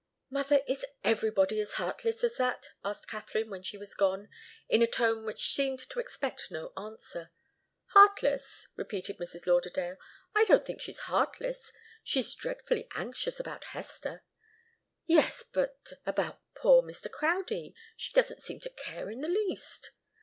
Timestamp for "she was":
3.61-3.93